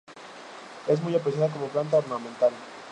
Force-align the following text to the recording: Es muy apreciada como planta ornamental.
Es 0.87 0.99
muy 1.03 1.15
apreciada 1.15 1.49
como 1.53 1.67
planta 1.67 1.97
ornamental. 1.97 2.51